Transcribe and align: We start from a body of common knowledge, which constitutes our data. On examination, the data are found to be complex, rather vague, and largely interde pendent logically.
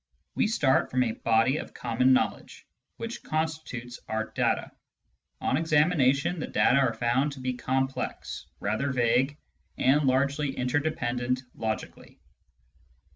We 0.33 0.47
start 0.47 0.89
from 0.89 1.03
a 1.03 1.11
body 1.11 1.57
of 1.57 1.75
common 1.75 2.11
knowledge, 2.11 2.65
which 2.97 3.21
constitutes 3.21 3.99
our 4.09 4.31
data. 4.31 4.71
On 5.41 5.57
examination, 5.57 6.39
the 6.39 6.47
data 6.47 6.79
are 6.79 6.95
found 6.95 7.33
to 7.33 7.39
be 7.39 7.53
complex, 7.53 8.47
rather 8.59 8.91
vague, 8.91 9.37
and 9.77 10.07
largely 10.07 10.55
interde 10.57 10.97
pendent 10.97 11.43
logically. 11.53 12.17